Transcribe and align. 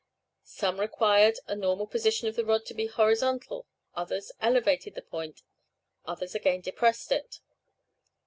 Some 0.47 0.79
required 0.79 1.37
the 1.45 1.55
normal 1.55 1.85
position 1.85 2.27
of 2.27 2.35
the 2.35 2.43
rod 2.43 2.65
to 2.65 2.73
be 2.73 2.87
horizontal, 2.87 3.67
others 3.93 4.31
elevated 4.41 4.95
the 4.95 5.03
point, 5.03 5.43
others 6.07 6.33
again 6.33 6.61
depressed 6.61 7.11
it. 7.11 7.39